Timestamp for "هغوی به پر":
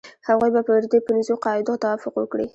0.27-0.81